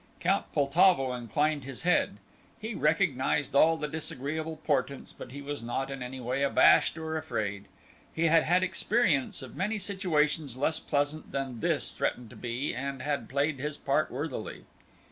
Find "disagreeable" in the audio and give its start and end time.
3.87-4.55